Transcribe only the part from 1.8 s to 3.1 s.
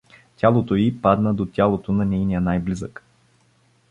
на нейния най-близък.